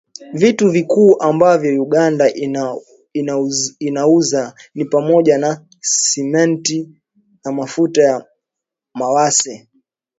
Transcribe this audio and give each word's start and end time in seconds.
Vitu 0.33 0.69
vikuu 0.69 1.21
ambavyo 1.21 1.83
Uganda 1.83 2.33
inaiuza 3.79 4.55
ni 4.75 4.85
pamoja 4.85 5.37
na 5.37 5.65
Simenti 5.79 6.89
na 7.45 7.51
mafuta 7.51 8.01
ya 8.03 8.25
mawese 8.93 9.67